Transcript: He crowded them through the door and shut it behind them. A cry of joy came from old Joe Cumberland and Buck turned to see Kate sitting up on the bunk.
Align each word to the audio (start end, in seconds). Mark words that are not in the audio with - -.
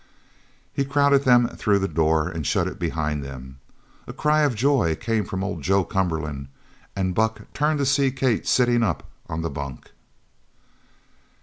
He 0.73 0.83
crowded 0.83 1.25
them 1.25 1.47
through 1.49 1.77
the 1.77 1.87
door 1.87 2.27
and 2.27 2.43
shut 2.43 2.65
it 2.67 2.79
behind 2.79 3.23
them. 3.23 3.59
A 4.07 4.13
cry 4.13 4.41
of 4.41 4.55
joy 4.55 4.95
came 4.95 5.25
from 5.25 5.43
old 5.43 5.61
Joe 5.61 5.83
Cumberland 5.83 6.47
and 6.95 7.13
Buck 7.13 7.41
turned 7.53 7.77
to 7.77 7.85
see 7.85 8.09
Kate 8.09 8.47
sitting 8.47 8.81
up 8.81 9.03
on 9.29 9.43
the 9.43 9.49
bunk. 9.51 9.91